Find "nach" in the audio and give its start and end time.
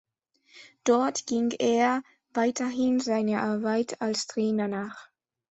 4.67-5.11